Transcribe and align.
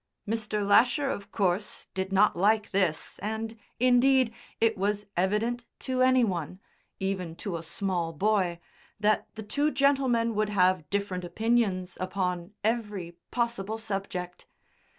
Mr. 0.27 0.67
Lasher 0.67 1.07
of 1.11 1.31
course 1.31 1.85
did 1.93 2.11
not 2.11 2.35
like 2.35 2.71
this, 2.71 3.19
and, 3.19 3.55
indeed, 3.79 4.33
it 4.59 4.75
was 4.75 5.05
evident 5.15 5.65
to 5.77 6.01
any 6.01 6.23
one 6.23 6.59
(even 6.99 7.35
to 7.35 7.55
a 7.55 7.61
small 7.61 8.11
boy) 8.11 8.59
that 8.99 9.27
the 9.35 9.43
two 9.43 9.69
gentlemen 9.69 10.33
would 10.33 10.49
have 10.49 10.89
different 10.89 11.23
opinions 11.23 11.99
upon 12.01 12.51
every 12.63 13.11
possible 13.29 13.77
subject. 13.77 14.47